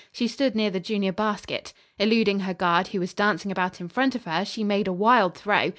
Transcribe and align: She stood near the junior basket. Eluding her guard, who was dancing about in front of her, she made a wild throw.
She 0.11 0.27
stood 0.27 0.55
near 0.55 0.71
the 0.71 0.79
junior 0.79 1.11
basket. 1.11 1.73
Eluding 1.99 2.39
her 2.39 2.55
guard, 2.55 2.87
who 2.87 2.99
was 2.99 3.13
dancing 3.13 3.51
about 3.51 3.79
in 3.79 3.87
front 3.87 4.15
of 4.15 4.23
her, 4.25 4.43
she 4.43 4.63
made 4.63 4.87
a 4.87 4.91
wild 4.91 5.35
throw. 5.37 5.69